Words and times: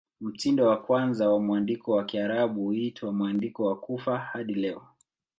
Mtindo 0.21 0.67
wa 0.67 0.77
kwanza 0.81 1.29
wa 1.29 1.39
mwandiko 1.39 1.91
wa 1.91 2.05
Kiarabu 2.05 2.63
huitwa 2.63 3.13
"Mwandiko 3.13 3.65
wa 3.65 3.79
Kufa" 3.79 4.17
hadi 4.17 4.53
leo. 4.53 4.83